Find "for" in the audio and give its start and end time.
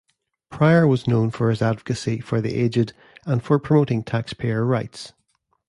1.29-1.51, 2.21-2.41, 3.43-3.59